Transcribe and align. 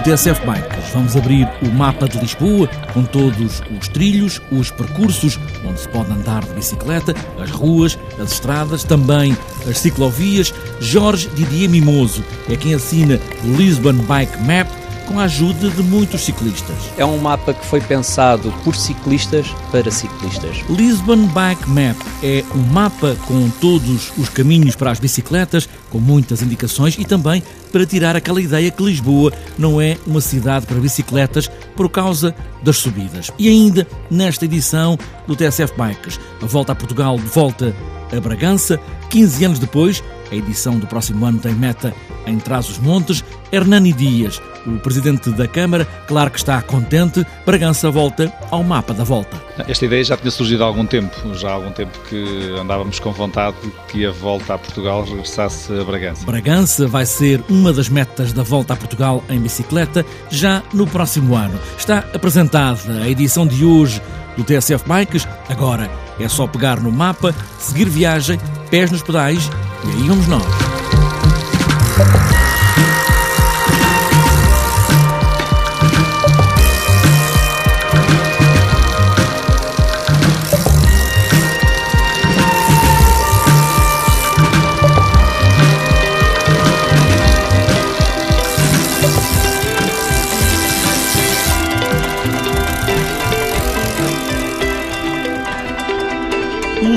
TSF 0.00 0.46
Bikes 0.46 0.90
vamos 0.94 1.16
abrir 1.16 1.48
o 1.60 1.66
mapa 1.66 2.08
de 2.08 2.18
Lisboa 2.18 2.68
com 2.92 3.02
todos 3.02 3.60
os 3.76 3.88
trilhos, 3.88 4.40
os 4.52 4.70
percursos 4.70 5.40
onde 5.66 5.80
se 5.80 5.88
pode 5.88 6.12
andar 6.12 6.44
de 6.44 6.54
bicicleta, 6.54 7.12
as 7.42 7.50
ruas, 7.50 7.98
as 8.20 8.30
estradas, 8.30 8.84
também 8.84 9.36
as 9.68 9.78
ciclovias. 9.78 10.54
Jorge 10.78 11.28
Didier 11.34 11.68
Mimoso 11.68 12.22
é 12.48 12.56
quem 12.56 12.74
assina 12.74 13.18
Lisbon 13.42 13.94
Bike 13.94 14.40
Map 14.44 14.68
com 15.06 15.18
a 15.18 15.24
ajuda 15.24 15.70
de 15.70 15.82
muitos 15.82 16.22
ciclistas. 16.22 16.76
É 16.96 17.04
um 17.04 17.18
mapa 17.18 17.54
que 17.54 17.64
foi 17.66 17.80
pensado 17.80 18.52
por 18.64 18.74
ciclistas 18.74 19.46
para 19.70 19.90
ciclistas. 19.90 20.58
Lisbon 20.68 21.26
Bike 21.26 21.68
Map 21.68 21.96
é 22.22 22.44
um 22.54 22.62
mapa 22.72 23.16
com 23.26 23.48
todos 23.60 24.12
os 24.16 24.28
caminhos 24.28 24.76
para 24.76 24.90
as 24.90 24.98
bicicletas, 24.98 25.68
com 25.90 25.98
muitas 25.98 26.42
indicações 26.42 26.96
e 26.98 27.04
também 27.04 27.42
para 27.72 27.86
tirar 27.86 28.16
aquela 28.16 28.40
ideia 28.40 28.70
que 28.70 28.82
Lisboa 28.82 29.32
não 29.58 29.80
é 29.80 29.96
uma 30.06 30.20
cidade 30.20 30.66
para 30.66 30.78
bicicletas 30.78 31.48
por 31.76 31.88
causa 31.88 32.34
das 32.62 32.78
subidas. 32.78 33.30
E 33.38 33.48
ainda 33.48 33.86
nesta 34.10 34.44
edição 34.44 34.98
do 35.26 35.36
TSF 35.36 35.74
Bikes, 35.76 36.18
a 36.42 36.46
volta 36.46 36.72
a 36.72 36.74
Portugal 36.74 37.16
de 37.16 37.26
volta 37.26 37.74
a 38.12 38.20
Bragança, 38.20 38.78
15 39.10 39.44
anos 39.44 39.58
depois, 39.58 40.02
a 40.30 40.34
edição 40.34 40.78
do 40.78 40.86
próximo 40.86 41.24
ano 41.26 41.38
tem 41.38 41.54
meta 41.54 41.94
em 42.26 42.38
Trás-os-Montes, 42.38 43.24
Hernani 43.54 43.92
Dias, 43.92 44.42
o 44.66 44.78
presidente 44.80 45.30
da 45.30 45.46
Câmara, 45.46 45.86
claro 46.08 46.30
que 46.30 46.38
está 46.38 46.60
contente, 46.60 47.24
Bragança 47.46 47.88
volta 47.88 48.32
ao 48.50 48.64
mapa 48.64 48.92
da 48.92 49.04
volta. 49.04 49.40
Esta 49.68 49.84
ideia 49.84 50.02
já 50.02 50.16
tinha 50.16 50.30
surgido 50.30 50.64
há 50.64 50.66
algum 50.66 50.84
tempo, 50.84 51.14
já 51.34 51.50
há 51.50 51.52
algum 51.52 51.70
tempo 51.70 51.96
que 52.08 52.52
andávamos 52.58 52.98
com 52.98 53.12
vontade 53.12 53.56
que 53.86 54.04
a 54.04 54.10
volta 54.10 54.54
a 54.54 54.58
Portugal 54.58 55.04
regressasse 55.04 55.72
a 55.72 55.84
Bragança. 55.84 56.26
Bragança 56.26 56.88
vai 56.88 57.06
ser 57.06 57.44
uma 57.48 57.72
das 57.72 57.88
metas 57.88 58.32
da 58.32 58.42
volta 58.42 58.74
a 58.74 58.76
Portugal 58.76 59.22
em 59.28 59.38
bicicleta 59.38 60.04
já 60.30 60.60
no 60.72 60.86
próximo 60.86 61.36
ano. 61.36 61.58
Está 61.78 61.98
apresentada 62.12 63.02
a 63.02 63.08
edição 63.08 63.46
de 63.46 63.64
hoje 63.64 64.02
do 64.36 64.42
TSF 64.42 64.84
Bikes, 64.88 65.28
agora 65.48 65.88
é 66.18 66.28
só 66.28 66.48
pegar 66.48 66.80
no 66.80 66.90
mapa, 66.90 67.32
seguir 67.60 67.88
viagem, 67.88 68.40
pés 68.68 68.90
nos 68.90 69.02
pedais 69.02 69.48
e 69.84 69.90
aí 69.90 70.08
vamos 70.08 70.26
nós. 70.26 70.73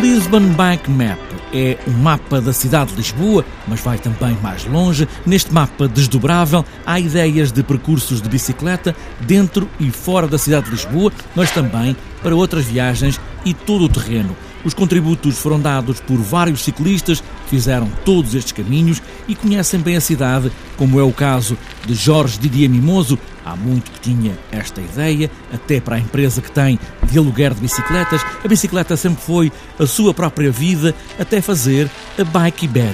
Lisbon 0.02 0.53
Bike 0.53 0.92
Map 0.92 1.17
é 1.52 1.76
um 1.88 1.92
mapa 1.92 2.40
da 2.40 2.53
cidade 2.53 2.92
de 2.92 2.98
Lisboa, 2.98 3.44
mas 3.67 3.80
vai 3.80 3.98
também 3.98 4.38
mais 4.44 4.64
longe. 4.66 5.08
Neste 5.26 5.52
mapa 5.52 5.88
desdobrável 5.88 6.64
há 6.86 6.99
ideias 6.99 7.52
de 7.52 7.64
percursos 7.64 8.21
de 8.21 8.30
bicicleta 8.30 8.95
dentro 9.21 9.67
e 9.80 9.89
fora 9.89 10.27
da 10.27 10.38
cidade 10.38 10.66
de 10.66 10.71
Lisboa, 10.73 11.11
mas 11.36 11.49
também 11.49 11.98
para 12.21 12.36
outras 12.36 12.66
viagens 12.66 13.20
e 13.44 13.55
todo 13.55 13.86
o 13.86 13.89
terreno. 13.89 14.38
Os 14.64 14.76
contributos 14.76 15.39
foram 15.39 15.60
dados 15.60 16.00
por 16.00 16.17
vários 16.17 16.64
ciclistas 16.64 17.20
que 17.20 17.50
fizeram 17.50 17.89
todos 18.05 18.36
estes 18.36 18.52
caminhos 18.52 19.02
e 19.27 19.33
conhecem 19.33 19.80
bem 19.80 19.95
a 19.95 20.02
cidade, 20.02 20.52
como 20.77 21.00
é 21.00 21.04
o 21.04 21.11
caso 21.11 21.58
de 21.86 21.95
Jorge 21.95 22.38
Didier 22.38 22.70
Mimoso. 22.70 23.17
Há 23.47 23.55
muito 23.55 23.89
que 23.91 24.02
tinha 24.02 24.37
esta 24.52 24.81
ideia, 24.81 25.31
até 25.53 25.80
para 25.80 25.95
a 25.95 25.99
empresa 25.99 26.41
que 26.41 26.52
tem 26.52 26.77
de 27.09 27.17
aluguer 27.17 27.53
de 27.53 27.61
bicicletas. 27.61 28.21
A 28.43 28.47
bicicleta 28.47 28.97
sempre 28.97 29.21
foi 29.23 29.49
a 29.80 29.87
sua 29.87 30.13
própria 30.13 30.52
vida, 30.52 30.93
até 31.17 31.39
fazer 31.39 31.89
a 32.19 32.25
Bike 32.25 32.65
Ibéria. 32.65 32.91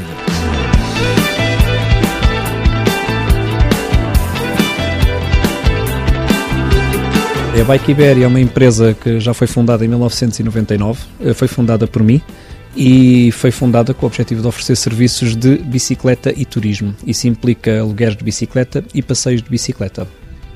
A 7.59 7.63
Bike 7.65 7.91
Iberia 7.91 8.25
é 8.25 8.27
uma 8.27 8.39
empresa 8.39 8.93
que 8.93 9.19
já 9.19 9.33
foi 9.33 9.47
fundada 9.47 9.83
em 9.83 9.87
1999, 9.87 11.01
eh, 11.19 11.33
foi 11.33 11.47
fundada 11.47 11.87
por 11.87 12.03
mim 12.03 12.21
e 12.77 13.31
foi 13.31 13.49
fundada 13.49 13.91
com 13.91 14.05
o 14.05 14.07
objetivo 14.07 14.41
de 14.41 14.47
oferecer 14.47 14.75
serviços 14.75 15.35
de 15.35 15.57
bicicleta 15.57 16.31
e 16.35 16.45
turismo. 16.45 16.93
Isso 17.07 17.27
implica 17.27 17.79
alugueres 17.79 18.15
de 18.15 18.23
bicicleta 18.23 18.83
e 18.93 19.01
passeios 19.01 19.41
de 19.41 19.49
bicicleta. 19.49 20.07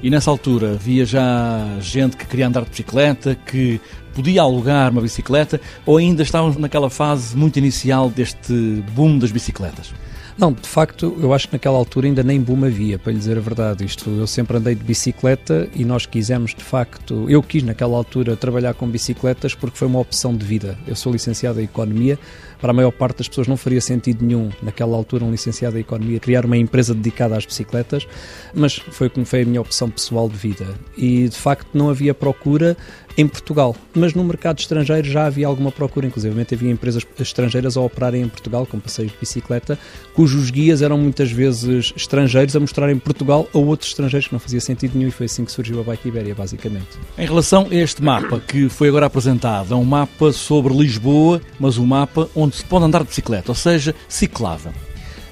E 0.01 0.09
nessa 0.09 0.29
altura 0.29 0.73
havia 0.73 1.05
já 1.05 1.77
gente 1.79 2.15
que 2.15 2.25
queria 2.25 2.47
andar 2.47 2.63
de 2.63 2.69
bicicleta, 2.69 3.35
que 3.35 3.81
podia 4.13 4.41
alugar 4.41 4.91
uma 4.91 5.01
bicicleta, 5.01 5.59
ou 5.85 5.97
ainda 5.97 6.21
estávamos 6.21 6.57
naquela 6.57 6.89
fase 6.89 7.35
muito 7.35 7.57
inicial 7.57 8.09
deste 8.09 8.53
boom 8.93 9.17
das 9.17 9.31
bicicletas? 9.31 9.93
Não, 10.37 10.53
de 10.53 10.67
facto, 10.67 11.17
eu 11.19 11.33
acho 11.33 11.47
que 11.47 11.55
naquela 11.55 11.75
altura 11.75 12.05
ainda 12.05 12.21
nem 12.21 12.39
boom 12.39 12.63
havia, 12.63 12.99
para 12.99 13.11
lhe 13.11 13.17
dizer 13.17 13.37
a 13.37 13.41
verdade. 13.41 13.83
Isto, 13.83 14.11
eu 14.11 14.27
sempre 14.27 14.57
andei 14.57 14.75
de 14.75 14.83
bicicleta 14.83 15.67
e 15.73 15.83
nós 15.83 16.05
quisemos, 16.05 16.53
de 16.53 16.63
facto, 16.63 17.25
eu 17.27 17.41
quis 17.41 17.63
naquela 17.63 17.97
altura 17.97 18.35
trabalhar 18.35 18.75
com 18.75 18.87
bicicletas 18.87 19.55
porque 19.55 19.75
foi 19.75 19.87
uma 19.87 19.99
opção 19.99 20.35
de 20.35 20.45
vida. 20.45 20.77
Eu 20.85 20.95
sou 20.95 21.11
licenciado 21.11 21.59
em 21.59 21.63
Economia, 21.63 22.19
para 22.61 22.69
a 22.69 22.73
maior 22.73 22.91
parte 22.91 23.17
das 23.17 23.27
pessoas 23.27 23.47
não 23.47 23.57
faria 23.57 23.81
sentido 23.81 24.23
nenhum, 24.23 24.51
naquela 24.61 24.95
altura, 24.95 25.25
um 25.25 25.31
licenciado 25.31 25.75
em 25.75 25.81
Economia, 25.81 26.19
criar 26.19 26.45
uma 26.45 26.57
empresa 26.57 26.93
dedicada 26.93 27.35
às 27.35 27.43
bicicletas, 27.43 28.07
mas 28.53 28.75
foi 28.75 29.09
como 29.09 29.25
foi 29.25 29.41
a 29.41 29.45
minha 29.45 29.61
opção 29.61 29.89
pessoal 29.89 30.29
de 30.29 30.37
vida. 30.37 30.67
E, 30.95 31.27
de 31.27 31.35
facto, 31.37 31.69
não 31.73 31.89
havia 31.89 32.13
procura 32.13 32.77
em 33.17 33.27
Portugal, 33.27 33.75
mas 33.95 34.13
no 34.13 34.23
mercado 34.23 34.59
estrangeiro 34.59 35.07
já 35.07 35.25
havia 35.25 35.47
alguma 35.47 35.71
procura, 35.71 36.05
inclusive 36.05 36.47
havia 36.51 36.71
empresas 36.71 37.05
estrangeiras 37.19 37.75
a 37.75 37.81
operarem 37.81 38.21
em 38.21 38.29
Portugal 38.29 38.65
com 38.65 38.79
passeios 38.79 39.11
de 39.11 39.17
bicicleta, 39.17 39.77
cujos 40.13 40.51
guias 40.51 40.81
eram 40.81 40.97
muitas 40.97 41.31
vezes 41.31 41.93
estrangeiros 41.95 42.55
a 42.55 42.59
mostrar 42.59 42.91
em 42.91 42.99
Portugal 42.99 43.47
a 43.53 43.57
outros 43.57 43.89
estrangeiros 43.89 44.27
que 44.27 44.33
não 44.33 44.39
fazia 44.39 44.61
sentido 44.61 44.95
nenhum 44.95 45.09
e 45.09 45.11
foi 45.11 45.25
assim 45.25 45.43
que 45.43 45.51
surgiu 45.51 45.79
a 45.79 45.83
Bike 45.83 46.07
Iberia, 46.07 46.35
basicamente. 46.35 46.87
Em 47.17 47.25
relação 47.25 47.67
a 47.69 47.75
este 47.75 48.03
mapa 48.03 48.39
que 48.39 48.69
foi 48.69 48.89
agora 48.89 49.07
apresentado, 49.07 49.73
é 49.73 49.77
um 49.77 49.83
mapa 49.83 50.31
sobre 50.31 50.73
Lisboa, 50.73 51.41
mas 51.59 51.77
um 51.77 51.85
mapa 51.85 52.29
onde 52.35 52.55
se 52.55 52.65
pode 52.65 52.85
andar 52.85 53.01
de 53.01 53.09
bicicleta, 53.09 53.51
ou 53.51 53.55
seja, 53.55 53.95
ciclável. 54.07 54.71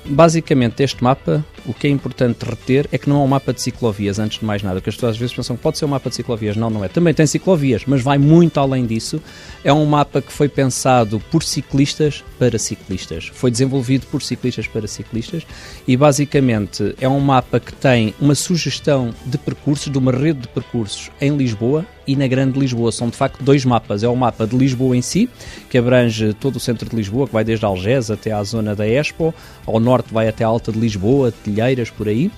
Basicamente, 0.08 0.84
este 0.84 1.04
mapa, 1.04 1.44
o 1.66 1.74
que 1.74 1.88
é 1.88 1.90
importante 1.90 2.46
reter 2.46 2.88
é 2.92 2.98
que 2.98 3.10
não 3.10 3.22
é 3.22 3.24
um 3.24 3.28
mapa 3.28 3.52
de 3.52 3.62
ciclovias, 3.62 4.20
antes 4.20 4.40
de 4.40 4.46
mais 4.46 4.62
nada, 4.62 4.76
porque 4.76 4.90
as 4.90 4.96
pessoas 4.96 5.14
às 5.14 5.18
vezes 5.18 5.36
pensam 5.36 5.56
que 5.56 5.64
pode 5.64 5.80
ser 5.80 5.86
um 5.86 5.90
mapa 5.90 6.10
de 6.10 6.16
ciclovias. 6.16 6.56
Não, 6.56 6.70
não 6.70 6.86
é. 6.86 6.88
Também 6.88 7.14
tem 7.14 7.26
ciclovias, 7.26 7.84
mas 7.88 8.02
vai 8.04 8.18
muito 8.20 8.60
além 8.60 8.86
disso. 8.86 9.20
É 9.64 9.74
um 9.74 9.86
mapa 9.86 10.22
que 10.22 10.32
foi 10.32 10.48
pensado 10.48 11.20
por 11.32 11.44
ciclistas 11.44 12.24
para 12.38 12.58
ciclistas. 12.60 13.32
Foi 13.34 13.50
desenvolvido 13.52 14.06
por 14.08 14.22
ciclistas 14.22 14.68
para 14.68 14.88
ciclistas 14.88 15.46
e, 15.88 15.96
basicamente, 15.96 16.96
é 17.00 17.08
um 17.08 17.20
mapa 17.20 17.60
que 17.60 17.74
tem 17.74 18.14
uma 18.20 18.36
sugestão 18.36 19.14
de 19.26 19.38
percursos, 19.38 19.92
de 19.92 19.98
uma 19.98 20.12
rede 20.12 20.42
de 20.42 20.48
percursos 20.48 21.10
em 21.20 21.36
Lisboa 21.36 21.86
e 22.08 22.16
na 22.16 22.28
Grande 22.28 22.60
Lisboa. 22.60 22.92
São 22.92 23.10
de 23.10 23.18
facto 23.18 23.44
dois 23.44 23.66
mapas. 23.66 24.04
É 24.04 24.08
o 24.08 24.16
mapa 24.16 24.46
de 24.46 24.56
Lisboa 24.56 24.96
em 24.96 25.02
si, 25.02 25.30
que 25.70 25.78
abrange 25.78 26.34
todo 26.34 26.58
o 26.58 26.60
centro 26.60 26.90
de 26.90 26.96
Lisboa, 26.96 27.28
que 27.28 27.34
vai 27.34 27.44
desde 27.44 27.66
Algés 27.66 28.12
até 28.12 28.32
à 28.32 28.44
zona 28.44 28.76
da 28.76 28.88
Expo, 28.88 29.34
ao 29.66 29.80
norte 29.80 30.14
vai 30.14 30.28
até 30.28 30.44
a 30.44 30.48
Alta 30.48 30.72
de 30.72 30.80
Lisboa, 30.80 31.32
Telheiras, 31.32 31.90
por 31.90 32.08
aí. 32.08 32.32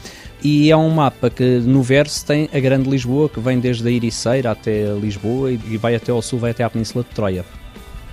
E 0.44 0.69
é 0.69 0.77
um 0.77 0.89
mapa 0.89 1.30
que 1.30 1.60
no 1.60 1.81
verso 1.81 2.25
tem 2.25 2.48
a 2.54 2.60
Grande 2.60 2.89
Lisboa, 2.89 3.27
que 3.27 3.39
vem 3.39 3.60
desde 3.60 3.88
a 3.88 3.92
Iriceira 3.92 4.51
até 4.51 4.94
Lisboa 4.94 5.51
e 5.51 5.77
vai 5.77 5.95
até 5.95 6.12
ao 6.12 6.21
sul, 6.21 6.38
vai 6.39 6.51
até 6.51 6.63
à 6.63 6.69
Península 6.69 7.04
de 7.04 7.10
Troia. 7.10 7.44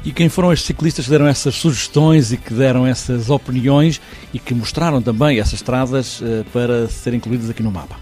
E 0.05 0.13
quem 0.13 0.29
foram 0.29 0.53
estes 0.53 0.67
ciclistas 0.67 1.07
que 1.07 1.11
deram 1.11 1.27
essas 1.27 1.55
sugestões 1.55 2.31
e 2.31 2.37
que 2.37 2.53
deram 2.53 2.87
essas 2.87 3.31
opiniões 3.31 3.99
e 4.35 4.39
que 4.39 4.53
mostraram 4.53 5.01
também 5.01 5.39
essas 5.39 5.55
estradas 5.55 6.21
uh, 6.21 6.45
para 6.53 6.87
serem 6.89 7.17
incluídas 7.17 7.49
aqui 7.49 7.63
no 7.63 7.71
mapa? 7.71 7.97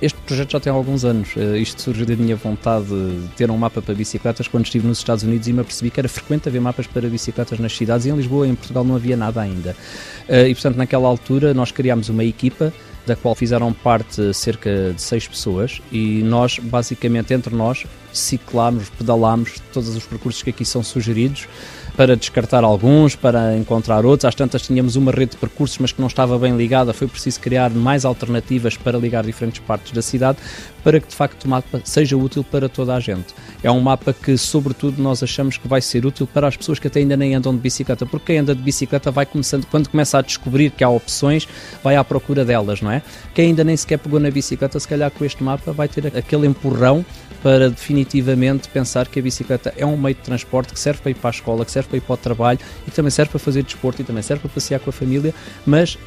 Este 0.00 0.16
projeto 0.20 0.52
já 0.52 0.60
tem 0.60 0.72
alguns 0.72 1.04
anos. 1.04 1.34
Uh, 1.34 1.56
isto 1.56 1.82
surgiu 1.82 2.06
da 2.06 2.14
minha 2.14 2.36
vontade 2.36 2.86
de 2.86 3.28
ter 3.36 3.50
um 3.50 3.56
mapa 3.56 3.82
para 3.82 3.92
bicicletas 3.92 4.46
quando 4.46 4.64
estive 4.64 4.86
nos 4.86 4.98
Estados 4.98 5.24
Unidos 5.24 5.48
e 5.48 5.52
me 5.52 5.60
apercebi 5.60 5.90
que 5.90 5.98
era 5.98 6.08
frequente 6.08 6.48
haver 6.48 6.60
mapas 6.60 6.86
para 6.86 7.08
bicicletas 7.08 7.58
nas 7.58 7.76
cidades 7.76 8.06
e 8.06 8.10
em 8.10 8.14
Lisboa 8.14 8.46
e 8.46 8.50
em 8.50 8.54
Portugal 8.54 8.84
não 8.84 8.94
havia 8.94 9.16
nada 9.16 9.40
ainda. 9.40 9.76
Uh, 10.28 10.46
e 10.46 10.54
portanto, 10.54 10.76
naquela 10.76 11.08
altura, 11.08 11.52
nós 11.52 11.72
criámos 11.72 12.08
uma 12.08 12.22
equipa 12.22 12.72
da 13.06 13.16
qual 13.16 13.34
fizeram 13.34 13.72
parte 13.72 14.32
cerca 14.32 14.92
de 14.94 15.02
seis 15.02 15.26
pessoas 15.26 15.82
e 15.90 16.22
nós, 16.22 16.60
basicamente, 16.60 17.34
entre 17.34 17.52
nós, 17.54 17.84
ciclámos, 18.12 18.88
pedalámos 18.90 19.60
todos 19.72 19.94
os 19.94 20.04
percursos 20.04 20.42
que 20.42 20.50
aqui 20.50 20.64
são 20.64 20.82
sugeridos 20.82 21.46
para 21.96 22.16
descartar 22.16 22.64
alguns, 22.64 23.14
para 23.14 23.56
encontrar 23.56 24.06
outros. 24.06 24.24
Às 24.24 24.34
tantas 24.34 24.62
tínhamos 24.62 24.96
uma 24.96 25.12
rede 25.12 25.32
de 25.32 25.36
percursos, 25.36 25.76
mas 25.78 25.92
que 25.92 26.00
não 26.00 26.08
estava 26.08 26.38
bem 26.38 26.56
ligada. 26.56 26.94
Foi 26.94 27.06
preciso 27.06 27.38
criar 27.40 27.70
mais 27.70 28.06
alternativas 28.06 28.76
para 28.76 28.96
ligar 28.96 29.22
diferentes 29.22 29.60
partes 29.60 29.92
da 29.92 30.00
cidade, 30.00 30.38
para 30.82 30.98
que 30.98 31.08
de 31.08 31.14
facto 31.14 31.44
o 31.44 31.48
mapa 31.48 31.80
seja 31.84 32.16
útil 32.16 32.42
para 32.42 32.70
toda 32.70 32.94
a 32.94 33.00
gente. 33.00 33.34
É 33.62 33.70
um 33.70 33.80
mapa 33.80 34.14
que, 34.14 34.38
sobretudo, 34.38 35.02
nós 35.02 35.22
achamos 35.22 35.58
que 35.58 35.68
vai 35.68 35.82
ser 35.82 36.06
útil 36.06 36.26
para 36.26 36.48
as 36.48 36.56
pessoas 36.56 36.78
que 36.78 36.86
até 36.86 37.00
ainda 37.00 37.16
nem 37.16 37.34
andam 37.34 37.54
de 37.54 37.60
bicicleta, 37.60 38.06
porque 38.06 38.32
quem 38.32 38.38
anda 38.38 38.54
de 38.54 38.62
bicicleta 38.62 39.10
vai 39.10 39.26
começando, 39.26 39.66
quando 39.66 39.88
começa 39.88 40.18
a 40.18 40.22
descobrir 40.22 40.70
que 40.70 40.82
há 40.82 40.88
opções, 40.88 41.46
vai 41.84 41.96
à 41.96 42.04
procura 42.04 42.44
delas, 42.46 42.80
não 42.80 42.90
é? 42.90 43.02
Quem 43.34 43.48
ainda 43.48 43.62
nem 43.62 43.76
sequer 43.76 43.98
pegou 43.98 44.18
na 44.18 44.30
bicicleta, 44.30 44.80
se 44.80 44.88
calhar 44.88 45.10
com 45.10 45.22
este 45.22 45.42
mapa 45.42 45.72
vai 45.72 45.88
ter 45.88 46.06
aquele 46.06 46.46
empurrão 46.46 47.04
para 47.42 47.70
definitivamente 48.04 48.68
pensar 48.68 49.06
que 49.06 49.18
a 49.18 49.22
bicicleta 49.22 49.72
é 49.76 49.84
um 49.84 49.96
meio 49.96 50.14
de 50.14 50.22
transporte 50.22 50.72
que 50.72 50.80
serve 50.80 51.00
para 51.00 51.10
ir 51.10 51.14
para 51.14 51.30
a 51.30 51.32
escola, 51.32 51.64
que 51.64 51.70
serve 51.70 51.88
para 51.88 51.98
ir 51.98 52.00
para 52.00 52.14
o 52.14 52.16
trabalho 52.16 52.58
e 52.86 52.90
que 52.90 52.96
também 52.96 53.10
serve 53.10 53.30
para 53.30 53.38
fazer 53.38 53.62
desporto 53.62 54.00
e 54.00 54.04
também 54.04 54.22
serve 54.22 54.42
para 54.42 54.50
passear 54.50 54.80
com 54.80 54.90
a 54.90 54.92
família, 54.92 55.34
mas 55.66 55.98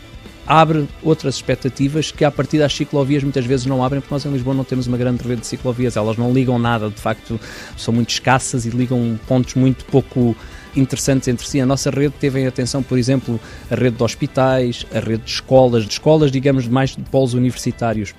abre 0.45 0.87
outras 1.01 1.35
expectativas 1.35 2.11
que 2.11 2.25
a 2.25 2.31
partir 2.31 2.57
das 2.57 2.73
ciclovias 2.73 3.23
muitas 3.23 3.45
vezes 3.45 3.65
não 3.65 3.83
abrem, 3.83 4.01
porque 4.01 4.13
nós 4.13 4.25
em 4.25 4.31
Lisboa 4.31 4.53
não 4.55 4.63
temos 4.63 4.87
uma 4.87 4.97
grande 4.97 5.25
rede 5.25 5.41
de 5.41 5.47
ciclovias, 5.47 5.95
elas 5.95 6.17
não 6.17 6.33
ligam 6.33 6.59
nada, 6.59 6.89
de 6.89 6.99
facto 6.99 7.39
são 7.77 7.93
muito 7.93 8.09
escassas 8.09 8.65
e 8.65 8.69
ligam 8.69 9.17
pontos 9.27 9.55
muito 9.55 9.85
pouco 9.85 10.35
interessantes 10.75 11.27
entre 11.27 11.47
si. 11.47 11.61
A 11.61 11.65
nossa 11.65 11.89
rede 11.89 12.13
teve 12.19 12.41
em 12.41 12.47
atenção, 12.47 12.83
por 12.83 12.97
exemplo, 12.97 13.39
a 13.69 13.75
rede 13.75 13.95
de 13.95 14.03
hospitais, 14.03 14.85
a 14.93 14.99
rede 14.99 15.23
de 15.23 15.31
escolas, 15.31 15.83
de 15.85 15.91
escolas, 15.91 16.31
digamos, 16.31 16.67
mais 16.67 16.95
de 16.95 17.03
polos 17.03 17.33
universitários 17.33 18.13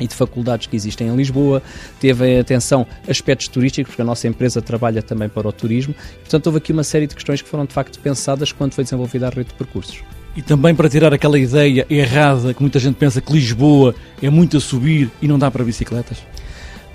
e 0.00 0.06
de 0.06 0.14
faculdades 0.14 0.66
que 0.66 0.76
existem 0.76 1.08
em 1.08 1.16
Lisboa, 1.16 1.62
teve 2.00 2.26
em 2.26 2.40
atenção 2.40 2.86
aspectos 3.08 3.48
turísticos, 3.48 3.90
porque 3.90 4.02
a 4.02 4.04
nossa 4.04 4.26
empresa 4.28 4.60
trabalha 4.60 5.02
também 5.02 5.28
para 5.28 5.48
o 5.48 5.52
turismo, 5.52 5.94
portanto 6.20 6.46
houve 6.46 6.58
aqui 6.58 6.72
uma 6.72 6.84
série 6.84 7.06
de 7.06 7.14
questões 7.14 7.42
que 7.42 7.48
foram 7.48 7.64
de 7.64 7.72
facto 7.72 7.98
pensadas 8.00 8.52
quando 8.52 8.74
foi 8.74 8.84
desenvolvida 8.84 9.26
a 9.26 9.30
rede 9.30 9.48
de 9.48 9.54
percursos. 9.54 10.02
E 10.36 10.42
também 10.42 10.74
para 10.74 10.88
tirar 10.88 11.12
aquela 11.12 11.38
ideia 11.38 11.86
errada 11.90 12.54
que 12.54 12.60
muita 12.60 12.78
gente 12.78 12.94
pensa 12.94 13.20
que 13.20 13.32
Lisboa 13.32 13.94
é 14.22 14.30
muito 14.30 14.56
a 14.56 14.60
subir 14.60 15.10
e 15.20 15.26
não 15.26 15.38
dá 15.38 15.50
para 15.50 15.64
bicicletas? 15.64 16.18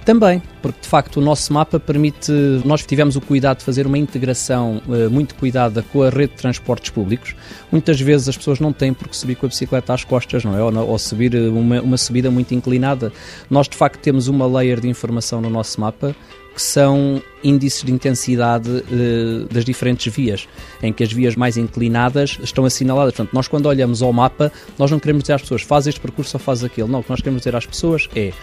Também, 0.06 0.42
porque 0.62 0.82
de 0.82 0.88
facto 0.88 1.18
o 1.18 1.22
nosso 1.22 1.54
mapa 1.54 1.80
permite. 1.80 2.32
Nós 2.66 2.86
tivemos 2.86 3.16
o 3.16 3.22
cuidado 3.22 3.60
de 3.60 3.64
fazer 3.64 3.88
uma 3.88 3.98
integração 3.98 4.82
uh, 4.86 5.10
muito 5.10 5.34
cuidada 5.36 5.82
com 5.82 6.04
a 6.04 6.10
rede 6.10 6.34
de 6.34 6.38
transportes 6.40 6.90
públicos. 6.90 7.34
Muitas 7.72 8.00
vezes 8.02 8.28
as 8.28 8.36
pessoas 8.36 8.60
não 8.60 8.74
têm 8.74 8.94
por 8.94 9.08
que 9.08 9.16
subir 9.16 9.36
com 9.36 9.46
a 9.46 9.50
bicicleta 9.50 9.94
às 9.94 10.04
costas, 10.04 10.44
não 10.44 10.58
é? 10.58 10.62
Ou, 10.62 11.00
subir 11.00 11.34
eh, 11.34 11.48
uma, 11.48 11.82
uma 11.82 11.98
subida 11.98 12.30
muito 12.30 12.54
inclinada. 12.54 13.14
Nós 13.50 13.70
de 13.70 13.78
facto 13.78 14.00
temos 14.00 14.28
uma 14.28 14.46
layer 14.46 14.82
de 14.82 14.90
informação 14.90 15.40
no 15.40 15.50
nosso 15.50 15.80
mapa 15.80 16.14
que 16.54 16.62
são 16.62 17.22
índices 17.44 17.84
de 17.84 17.92
intensidade 17.92 18.70
uh, 18.70 19.46
das 19.52 19.66
diferentes 19.66 20.14
vias, 20.14 20.48
em 20.84 20.94
que 20.94 21.04
as 21.04 21.12
vias 21.12 21.36
mais 21.36 21.58
inclinadas 21.58 22.38
estão 22.44 22.66
assinaladas. 22.66 23.16
Portanto, 23.16 23.34
nós 23.34 23.48
quando 23.48 23.66
olhamos 23.66 24.02
ao 24.02 24.14
mapa, 24.14 24.52
nós 24.78 24.92
não 24.92 25.00
queremos 25.00 25.24
dizer 25.24 25.34
às 25.34 25.42
pessoas 25.42 25.62
faz 25.62 25.88
este 25.88 26.00
percurso 26.00 26.36
ou 26.36 26.40
faz 26.40 26.64
aquele. 26.64 26.90
Não, 26.90 27.00
o 27.00 27.04
que 27.04 27.10
nós 27.10 27.22
queremos 27.22 27.42
dizer 27.42 27.56
às 27.56 27.66
pessoas 27.66 28.08
é 28.16 28.34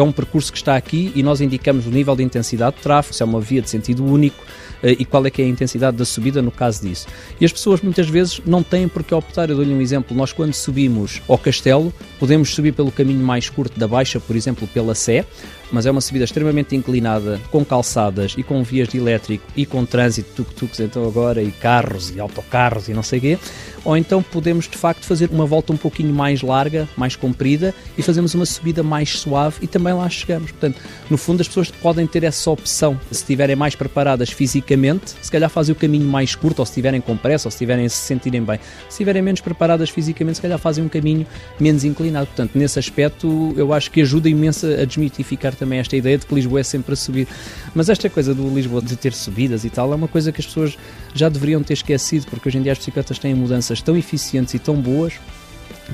é 0.00 0.02
um 0.02 0.12
percurso 0.12 0.52
que 0.52 0.58
está 0.58 0.76
aqui 0.76 1.12
e 1.14 1.22
nós 1.22 1.40
indicamos 1.40 1.86
o 1.86 1.90
nível 1.90 2.14
de 2.14 2.22
intensidade 2.22 2.76
de 2.76 2.82
tráfego, 2.82 3.14
se 3.14 3.22
é 3.22 3.26
uma 3.26 3.40
via 3.40 3.60
de 3.60 3.68
sentido 3.68 4.04
único 4.04 4.42
uh, 4.82 4.88
e 4.88 5.04
qual 5.04 5.24
é 5.26 5.30
que 5.30 5.42
é 5.42 5.44
a 5.44 5.48
intensidade 5.48 5.96
da 5.96 6.04
subida 6.04 6.40
no 6.40 6.50
caso 6.50 6.82
disso. 6.82 7.06
E 7.40 7.44
as 7.44 7.52
pessoas 7.52 7.80
muitas 7.80 8.08
vezes 8.08 8.40
não 8.46 8.62
têm 8.62 8.88
por 8.88 9.02
que 9.02 9.14
optar. 9.14 9.50
Eu 9.50 9.56
dou-lhe 9.56 9.72
um 9.72 9.80
exemplo. 9.80 10.16
Nós 10.16 10.32
quando 10.32 10.52
subimos 10.52 11.20
ao 11.28 11.38
castelo, 11.38 11.92
podemos 12.18 12.54
subir 12.54 12.72
pelo 12.72 12.90
caminho 12.90 13.24
mais 13.24 13.48
curto 13.48 13.78
da 13.78 13.88
Baixa, 13.88 14.20
por 14.20 14.36
exemplo, 14.36 14.66
pela 14.68 14.94
Sé, 14.94 15.24
mas 15.70 15.86
é 15.86 15.90
uma 15.90 16.00
subida 16.00 16.24
extremamente 16.24 16.74
inclinada, 16.74 17.40
com 17.50 17.64
calçadas 17.64 18.34
e 18.36 18.42
com 18.42 18.62
vias 18.62 18.88
de 18.88 18.98
elétrico 18.98 19.44
e 19.56 19.66
com 19.66 19.84
trânsito, 19.84 20.30
tuk-tuks 20.34 20.80
então 20.80 21.06
agora, 21.06 21.42
e 21.42 21.50
carros 21.50 22.10
e 22.14 22.20
autocarros 22.20 22.88
e 22.88 22.94
não 22.94 23.02
sei 23.02 23.18
o 23.18 23.22
quê. 23.22 23.38
Ou 23.84 23.96
então 23.96 24.22
podemos 24.22 24.68
de 24.68 24.76
facto 24.76 25.04
fazer 25.04 25.30
uma 25.30 25.46
volta 25.46 25.72
um 25.72 25.76
pouquinho 25.76 26.14
mais 26.14 26.42
larga, 26.42 26.88
mais 26.96 27.16
comprida 27.16 27.74
e 27.96 28.02
fazemos 28.02 28.34
uma 28.34 28.46
subida 28.46 28.82
mais 28.82 29.18
suave 29.18 29.56
e 29.62 29.66
também 29.66 29.87
lá 29.92 30.08
chegamos. 30.08 30.50
Portanto, 30.50 30.80
no 31.10 31.16
fundo 31.16 31.40
as 31.40 31.48
pessoas 31.48 31.70
podem 31.70 32.06
ter 32.06 32.24
essa 32.24 32.50
opção. 32.50 32.98
Se 33.10 33.20
estiverem 33.20 33.56
mais 33.56 33.74
preparadas 33.74 34.30
fisicamente, 34.30 35.14
se 35.20 35.30
calhar 35.30 35.50
fazem 35.50 35.72
o 35.72 35.76
caminho 35.76 36.06
mais 36.06 36.34
curto, 36.34 36.60
ou 36.60 36.66
se 36.66 36.72
estiverem 36.72 37.00
com 37.00 37.16
pressa, 37.16 37.48
ou 37.48 37.50
se 37.50 37.56
estiverem 37.56 37.88
se 37.88 37.96
sentirem 37.96 38.42
bem. 38.42 38.58
Se 38.58 38.90
estiverem 38.90 39.22
menos 39.22 39.40
preparadas 39.40 39.90
fisicamente, 39.90 40.36
se 40.36 40.42
calhar 40.42 40.58
fazem 40.58 40.84
um 40.84 40.88
caminho 40.88 41.26
menos 41.58 41.84
inclinado. 41.84 42.26
Portanto, 42.26 42.52
nesse 42.54 42.78
aspecto 42.78 43.52
eu 43.56 43.72
acho 43.72 43.90
que 43.90 44.00
ajuda 44.00 44.28
imenso 44.28 44.66
a 44.66 44.84
desmitificar 44.84 45.54
também 45.54 45.78
esta 45.78 45.96
ideia 45.96 46.18
de 46.18 46.26
que 46.26 46.34
Lisboa 46.34 46.60
é 46.60 46.62
sempre 46.62 46.92
a 46.92 46.96
subir. 46.96 47.28
Mas 47.74 47.88
esta 47.88 48.08
coisa 48.08 48.34
do 48.34 48.48
Lisboa 48.54 48.82
de 48.82 48.96
ter 48.96 49.12
subidas 49.12 49.64
e 49.64 49.70
tal 49.70 49.92
é 49.92 49.96
uma 49.96 50.08
coisa 50.08 50.32
que 50.32 50.40
as 50.40 50.46
pessoas 50.46 50.76
já 51.14 51.28
deveriam 51.28 51.62
ter 51.62 51.74
esquecido, 51.74 52.26
porque 52.26 52.48
hoje 52.48 52.58
em 52.58 52.62
dia 52.62 52.72
as 52.72 52.78
bicicletas 52.78 53.18
têm 53.18 53.34
mudanças 53.34 53.80
tão 53.82 53.96
eficientes 53.96 54.54
e 54.54 54.58
tão 54.58 54.76
boas 54.76 55.14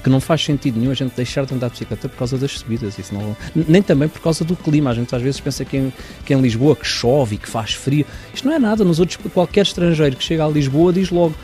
que 0.03 0.11
não 0.11 0.21
faz 0.21 0.45
sentido 0.45 0.79
nenhum 0.79 0.91
a 0.91 0.95
gente 0.95 1.15
deixar 1.15 1.47
de 1.47 1.55
andar 1.55 1.69
de 1.69 1.73
bicicleta 1.73 2.09
por 2.09 2.17
causa 2.17 2.37
das 2.37 2.53
subidas, 2.53 2.99
isso 2.99 3.15
não, 3.15 3.37
nem 3.55 3.83
também 3.83 4.09
por 4.09 4.21
causa 4.21 4.45
do 4.45 4.57
clima. 4.57 4.91
A 4.91 4.95
gente 4.95 5.15
às 5.15 5.23
vezes 5.23 5.41
pensa 5.41 5.65
que 5.65 5.77
em, 5.77 5.93
que 6.25 6.35
em 6.35 6.41
Lisboa 6.41 6.75
que 6.75 6.87
chove 6.87 7.37
e 7.37 7.39
que 7.39 7.49
faz 7.49 7.73
frio. 7.75 8.05
Isto 8.33 8.49
não 8.49 8.55
é 8.55 8.59
nada. 8.59 8.85
Nos 8.85 8.99
outros, 8.99 9.19
qualquer 9.33 9.63
estrangeiro 9.63 10.17
que 10.17 10.25
chega 10.25 10.45
a 10.45 10.49
Lisboa 10.49 10.93
diz 10.93 11.11
logo: 11.11 11.35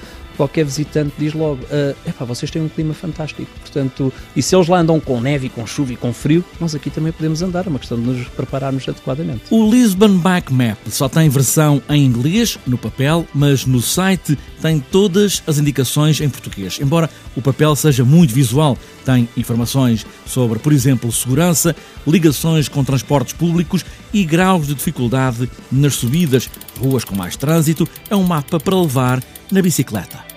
qualquer 0.41 0.65
visitante 0.65 1.13
diz 1.19 1.35
logo: 1.35 1.63
uh, 1.65 1.95
epá, 2.09 2.25
vocês 2.25 2.51
têm 2.51 2.63
um 2.63 2.69
clima 2.69 2.95
fantástico. 2.95 3.51
Portanto, 3.61 4.11
e 4.35 4.43
se 4.43 4.57
eles 4.57 4.69
lá 4.69 4.81
andam 4.81 4.99
com 4.99 5.21
neve, 5.21 5.51
com 5.51 5.67
chuva 5.67 5.93
e 5.93 5.97
com 5.97 6.15
frio, 6.15 6.43
nós 6.59 6.75
aqui 6.75 6.89
também 6.89 7.13
podemos 7.13 7.43
andar. 7.43 7.67
É 7.67 7.69
uma 7.69 7.79
questão 7.79 8.01
de 8.01 8.07
nos 8.07 8.27
prepararmos 8.29 8.89
adequadamente. 8.89 9.43
O 9.51 9.71
Lisbon 9.71 10.17
Bike 10.17 10.53
Map 10.53 10.79
só 10.89 11.11
tem 11.11 11.29
versão 11.29 11.83
em 11.91 12.07
inglês, 12.07 12.59
no 12.67 12.79
papel, 12.79 13.27
mas 13.35 13.67
no 13.67 13.83
site 13.83 14.39
tem 14.63 14.81
todas 14.81 15.43
as 15.47 15.59
indicações 15.59 16.21
em 16.23 16.29
português. 16.31 16.79
Embora 16.81 17.11
o 17.37 17.43
papel 17.43 17.77
seja 17.77 18.03
muito 18.03 18.33
visual, 18.33 18.79
tem 19.05 19.29
informações 19.37 20.07
sobre, 20.25 20.59
por 20.59 20.73
exemplo, 20.73 21.13
segurança, 21.13 21.77
ligações 22.07 22.67
com 22.67 22.83
transportes 22.83 23.35
públicos 23.35 23.85
e 24.13 24.25
graus 24.25 24.67
de 24.67 24.75
dificuldade 24.75 25.51
nas 25.71 25.97
subidas, 25.97 26.49
ruas 26.79 27.05
com 27.05 27.15
mais 27.15 27.37
trânsito. 27.37 27.87
É 28.09 28.17
um 28.17 28.25
mapa 28.25 28.59
para 28.59 28.81
levar 28.81 29.23
na 29.51 29.61
bicicleta. 29.61 30.30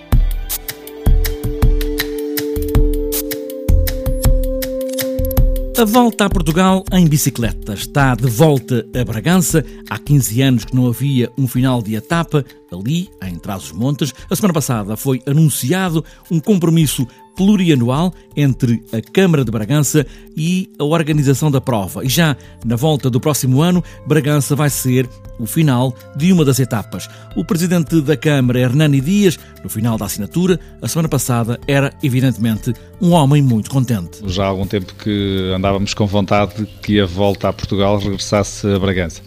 A 5.76 5.84
volta 5.84 6.26
a 6.26 6.30
Portugal 6.30 6.84
em 6.92 7.04
bicicleta 7.08 7.74
está 7.74 8.14
de 8.14 8.28
volta 8.28 8.86
a 8.94 9.04
Bragança. 9.04 9.64
Há 9.90 9.98
15 9.98 10.40
anos 10.40 10.64
que 10.64 10.74
não 10.74 10.86
havia 10.86 11.32
um 11.36 11.48
final 11.48 11.82
de 11.82 11.96
etapa 11.96 12.44
ali, 12.72 13.10
em 13.20 13.34
Trás-os-Montes. 13.34 14.14
A 14.30 14.36
semana 14.36 14.54
passada 14.54 14.96
foi 14.96 15.20
anunciado 15.26 16.04
um 16.30 16.38
compromisso 16.38 17.08
plurianual 17.36 18.12
entre 18.36 18.82
a 18.92 19.00
Câmara 19.00 19.44
de 19.44 19.50
Bragança 19.50 20.06
e 20.36 20.70
a 20.78 20.84
organização 20.84 21.50
da 21.50 21.60
prova. 21.60 22.04
E 22.04 22.08
já 22.08 22.36
na 22.64 22.76
volta 22.76 23.10
do 23.10 23.20
próximo 23.20 23.62
ano, 23.62 23.82
Bragança 24.06 24.56
vai 24.56 24.70
ser 24.70 25.08
o 25.38 25.46
final 25.46 25.94
de 26.16 26.32
uma 26.32 26.44
das 26.44 26.58
etapas. 26.58 27.08
O 27.36 27.44
presidente 27.44 28.00
da 28.00 28.16
Câmara, 28.16 28.60
Hernani 28.60 29.00
Dias, 29.00 29.38
no 29.62 29.68
final 29.68 29.98
da 29.98 30.06
assinatura, 30.06 30.58
a 30.80 30.88
semana 30.88 31.08
passada, 31.08 31.58
era 31.66 31.92
evidentemente 32.02 32.72
um 33.00 33.10
homem 33.10 33.42
muito 33.42 33.70
contente. 33.70 34.20
Já 34.26 34.44
há 34.44 34.48
algum 34.48 34.66
tempo 34.66 34.94
que 34.94 35.52
andávamos 35.54 35.94
com 35.94 36.06
vontade 36.06 36.54
de 36.56 36.66
que 36.82 37.00
a 37.00 37.06
volta 37.06 37.48
a 37.48 37.52
Portugal 37.52 37.98
regressasse 37.98 38.66
a 38.66 38.78
Bragança. 38.78 39.22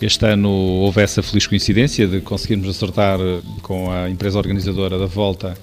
Este 0.00 0.24
ano 0.26 0.48
houve 0.48 1.02
essa 1.02 1.22
feliz 1.22 1.46
coincidência 1.46 2.06
de 2.06 2.20
conseguirmos 2.20 2.68
acertar 2.68 3.18
com 3.62 3.90
a 3.90 4.08
empresa 4.08 4.38
organizadora 4.38 4.96
da 4.96 5.06
volta 5.06 5.56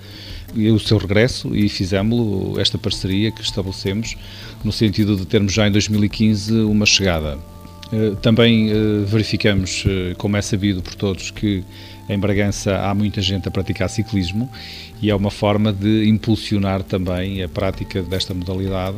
o 0.55 0.79
seu 0.79 0.97
regresso 0.97 1.55
e 1.55 1.67
fizemos 1.69 2.57
esta 2.57 2.77
parceria 2.77 3.31
que 3.31 3.41
estabelecemos 3.41 4.15
no 4.63 4.71
sentido 4.71 5.15
de 5.15 5.25
termos 5.25 5.53
já 5.53 5.67
em 5.67 5.71
2015 5.71 6.53
uma 6.62 6.85
chegada. 6.85 7.38
Eh, 7.91 8.15
também 8.21 8.69
eh, 8.69 8.74
verificamos, 9.05 9.83
eh, 9.88 10.15
como 10.17 10.38
é 10.38 10.41
sabido 10.41 10.81
por 10.81 10.95
todos, 10.95 11.29
que 11.31 11.63
em 12.09 12.19
Bragança 12.19 12.77
há 12.77 12.93
muita 12.93 13.21
gente 13.21 13.47
a 13.47 13.51
praticar 13.51 13.89
ciclismo 13.89 14.50
e 15.01 15.09
é 15.09 15.15
uma 15.15 15.31
forma 15.31 15.71
de 15.71 16.07
impulsionar 16.07 16.83
também 16.83 17.43
a 17.43 17.50
prática 17.50 18.01
desta 18.01 18.33
modalidade 18.33 18.97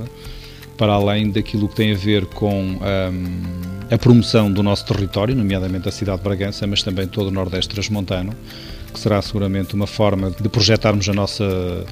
para 0.77 0.93
além 0.93 1.31
daquilo 1.31 1.67
que 1.67 1.75
tem 1.75 1.91
a 1.91 1.97
ver 1.97 2.25
com 2.27 2.61
um, 2.63 2.79
a 3.89 3.97
promoção 3.97 4.51
do 4.51 4.61
nosso 4.61 4.85
território, 4.85 5.35
nomeadamente 5.35 5.89
a 5.89 5.91
cidade 5.91 6.19
de 6.19 6.23
Bragança, 6.23 6.67
mas 6.67 6.83
também 6.83 7.07
todo 7.07 7.27
o 7.27 7.31
Nordeste 7.31 7.73
Transmontano, 7.73 8.31
que 8.97 9.03
será 9.03 9.21
seguramente 9.21 9.75
uma 9.75 9.85
forma 9.85 10.31
de 10.31 10.49
projetarmos 10.49 11.07
a 11.07 11.13
nossa, 11.13 11.85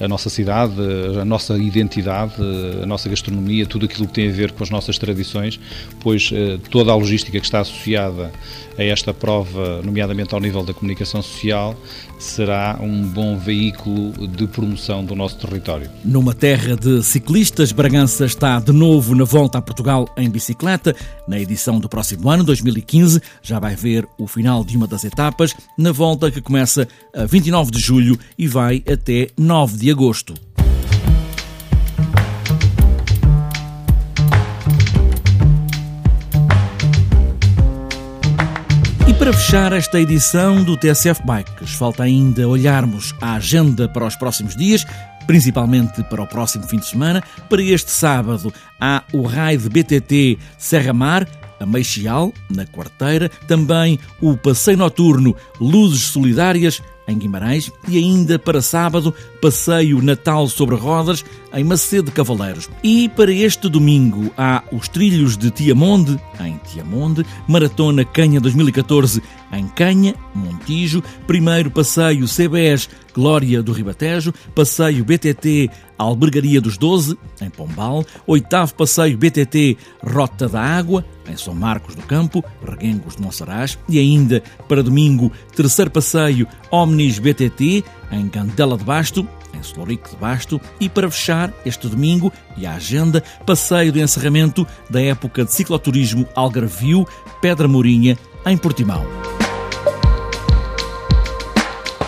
a 0.00 0.06
nossa 0.06 0.30
cidade, 0.30 0.74
a 1.20 1.24
nossa 1.24 1.58
identidade, 1.58 2.34
a 2.80 2.86
nossa 2.86 3.08
gastronomia, 3.08 3.66
tudo 3.66 3.86
aquilo 3.86 4.06
que 4.06 4.14
tem 4.14 4.28
a 4.28 4.32
ver 4.32 4.52
com 4.52 4.62
as 4.62 4.70
nossas 4.70 4.96
tradições, 4.96 5.58
pois 6.00 6.30
eh, 6.32 6.58
toda 6.70 6.92
a 6.92 6.94
logística 6.94 7.38
que 7.38 7.44
está 7.44 7.60
associada 7.60 8.32
a 8.78 8.82
esta 8.82 9.12
prova, 9.12 9.82
nomeadamente 9.82 10.34
ao 10.34 10.40
nível 10.40 10.62
da 10.62 10.72
comunicação 10.72 11.20
social, 11.20 11.76
será 12.18 12.78
um 12.80 13.02
bom 13.02 13.36
veículo 13.36 14.26
de 14.28 14.46
promoção 14.46 15.04
do 15.04 15.14
nosso 15.14 15.36
território. 15.36 15.90
Numa 16.04 16.34
terra 16.34 16.76
de 16.76 17.02
ciclistas, 17.02 17.72
Bragança 17.72 18.24
está 18.24 18.60
de 18.60 18.72
novo 18.72 19.14
na 19.14 19.24
volta 19.24 19.58
a 19.58 19.62
Portugal 19.62 20.08
em 20.16 20.30
bicicleta. 20.30 20.94
Na 21.26 21.38
edição 21.38 21.78
do 21.80 21.88
próximo 21.88 22.30
ano, 22.30 22.44
2015, 22.44 23.20
já 23.42 23.58
vai 23.58 23.74
ver 23.74 24.08
o 24.18 24.26
final 24.26 24.64
de 24.64 24.76
uma 24.76 24.86
das 24.86 25.04
etapas, 25.04 25.54
na 25.76 25.92
volta 25.92 26.30
que 26.30 26.40
começa 26.52 26.86
a 27.14 27.24
29 27.24 27.70
de 27.70 27.80
julho 27.80 28.18
e 28.36 28.46
vai 28.46 28.84
até 28.86 29.28
9 29.38 29.78
de 29.78 29.90
agosto. 29.90 30.34
E 39.08 39.14
para 39.14 39.32
fechar 39.32 39.72
esta 39.72 39.98
edição 39.98 40.62
do 40.62 40.76
TSF 40.76 41.22
Bikes, 41.24 41.72
falta 41.72 42.02
ainda 42.02 42.46
olharmos 42.46 43.14
a 43.18 43.36
agenda 43.36 43.88
para 43.88 44.06
os 44.06 44.14
próximos 44.14 44.54
dias. 44.54 44.84
principalmente 45.24 46.02
para 46.02 46.20
o 46.20 46.26
próximo 46.26 46.64
fim 46.64 46.78
de 46.78 46.86
semana. 46.86 47.22
Para 47.48 47.62
este 47.62 47.92
sábado 47.92 48.52
há 48.80 49.04
o 49.12 49.22
raio 49.22 49.60
de 49.60 49.68
BTT 49.68 50.36
Serra 50.58 50.92
Mar, 50.92 51.28
a 51.62 51.66
Meixial, 51.66 52.32
na 52.50 52.66
quarteira, 52.66 53.28
também 53.46 53.98
o 54.20 54.36
passeio 54.36 54.76
noturno 54.76 55.36
Luzes 55.60 56.02
Solidárias 56.02 56.82
em 57.06 57.18
Guimarães 57.18 57.70
e 57.88 57.98
ainda 57.98 58.38
para 58.38 58.62
sábado, 58.62 59.14
passeio 59.40 60.00
Natal 60.00 60.48
sobre 60.48 60.76
rodas 60.76 61.24
em 61.52 61.64
Macedo 61.64 62.10
Cavaleiros. 62.12 62.68
E 62.82 63.08
para 63.08 63.32
este 63.32 63.68
domingo 63.68 64.32
há 64.36 64.62
os 64.72 64.88
trilhos 64.88 65.36
de 65.36 65.50
Tiamonde, 65.50 66.18
em 66.40 66.58
Tiamonde, 66.58 67.26
Maratona 67.46 68.04
Canha 68.04 68.40
2014 68.40 69.22
em 69.52 69.68
Canha, 69.68 70.14
Montijo, 70.34 71.02
primeiro 71.26 71.70
passeio 71.70 72.26
CBS 72.26 72.88
Glória 73.14 73.62
do 73.62 73.72
Ribatejo, 73.72 74.32
passeio 74.54 75.04
BTT 75.04 75.70
Albergaria 75.98 76.60
dos 76.60 76.78
Doze, 76.78 77.16
em 77.40 77.50
Pombal, 77.50 78.04
oitavo 78.26 78.74
passeio 78.74 79.18
BTT 79.18 79.76
Rota 80.02 80.48
da 80.48 80.60
Água, 80.60 81.04
em 81.28 81.36
São 81.36 81.54
Marcos 81.54 81.94
do 81.94 82.02
Campo, 82.02 82.42
Reguengos 82.66 83.16
de 83.16 83.22
Monsaraz, 83.22 83.78
e 83.88 83.98
ainda 83.98 84.42
para 84.66 84.82
domingo, 84.82 85.30
terceiro 85.54 85.90
passeio 85.90 86.48
Omnis 86.70 87.18
BTT, 87.18 87.84
em 88.10 88.28
Candela 88.28 88.78
de 88.78 88.84
Basto, 88.84 89.28
em 89.54 89.62
Solorico 89.62 90.08
de 90.08 90.16
Basto, 90.16 90.60
e 90.80 90.88
para 90.88 91.10
fechar 91.10 91.52
este 91.66 91.86
domingo 91.86 92.32
e 92.56 92.66
a 92.66 92.74
agenda, 92.74 93.22
passeio 93.46 93.92
de 93.92 94.00
encerramento 94.00 94.66
da 94.88 95.00
época 95.00 95.44
de 95.44 95.52
cicloturismo 95.52 96.26
Algarvio, 96.34 97.06
Pedra 97.40 97.68
Mourinha, 97.68 98.16
em 98.46 98.56
Portimão. 98.56 99.31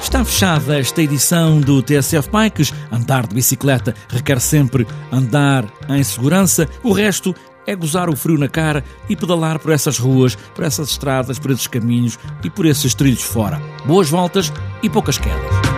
Está 0.05 0.23
fechada 0.23 0.79
esta 0.79 1.03
edição 1.03 1.61
do 1.61 1.83
TSF 1.83 2.29
Bikes. 2.31 2.73
Andar 2.93 3.27
de 3.27 3.35
bicicleta 3.35 3.95
requer 4.11 4.39
sempre 4.39 4.87
andar 5.11 5.65
em 5.89 6.05
segurança. 6.05 6.69
O 6.85 6.93
resto 6.93 7.35
é 7.67 7.75
gozar 7.75 8.11
o 8.11 8.15
frio 8.15 8.39
na 8.39 8.47
cara 8.47 8.85
e 9.09 9.17
pedalar 9.17 9.59
por 9.59 9.73
essas 9.73 9.99
ruas, 9.99 10.37
por 10.55 10.63
essas 10.63 10.91
estradas, 10.91 11.39
por 11.39 11.51
esses 11.51 11.67
caminhos 11.67 12.19
e 12.45 12.51
por 12.51 12.67
esses 12.67 12.95
trilhos 12.95 13.23
fora. 13.23 13.61
Boas 13.87 14.09
voltas 14.09 14.53
e 14.83 14.91
poucas 14.91 15.17
quedas. 15.17 15.74